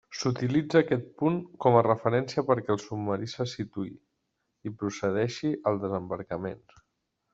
[0.19, 3.93] S'utilitza aquest punt com a referència perquè el submarí se situï
[4.71, 6.65] i procedeixi al desembarcament.